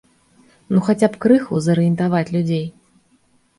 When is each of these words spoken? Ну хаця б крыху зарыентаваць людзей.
Ну 0.75 0.81
хаця 0.87 1.09
б 1.17 1.21
крыху 1.27 1.61
зарыентаваць 1.67 2.25
людзей. 2.39 2.67